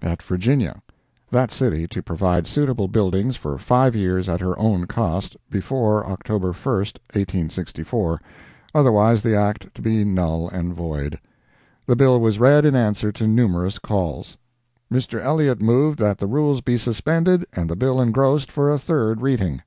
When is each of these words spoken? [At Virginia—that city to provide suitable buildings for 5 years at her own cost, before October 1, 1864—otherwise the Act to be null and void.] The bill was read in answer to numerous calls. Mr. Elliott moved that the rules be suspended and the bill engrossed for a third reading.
[At 0.00 0.22
Virginia—that 0.22 1.50
city 1.50 1.86
to 1.88 2.02
provide 2.02 2.46
suitable 2.46 2.88
buildings 2.88 3.36
for 3.36 3.58
5 3.58 3.94
years 3.94 4.26
at 4.26 4.40
her 4.40 4.58
own 4.58 4.86
cost, 4.86 5.36
before 5.50 6.06
October 6.06 6.52
1, 6.54 6.84
1864—otherwise 7.12 9.20
the 9.22 9.36
Act 9.36 9.66
to 9.74 9.82
be 9.82 10.02
null 10.02 10.48
and 10.48 10.72
void.] 10.74 11.18
The 11.84 11.96
bill 11.96 12.18
was 12.22 12.38
read 12.40 12.64
in 12.64 12.74
answer 12.74 13.12
to 13.12 13.26
numerous 13.26 13.78
calls. 13.78 14.38
Mr. 14.90 15.20
Elliott 15.20 15.60
moved 15.60 15.98
that 15.98 16.16
the 16.16 16.26
rules 16.26 16.62
be 16.62 16.78
suspended 16.78 17.44
and 17.52 17.68
the 17.68 17.76
bill 17.76 18.00
engrossed 18.00 18.50
for 18.50 18.70
a 18.70 18.78
third 18.78 19.20
reading. 19.20 19.60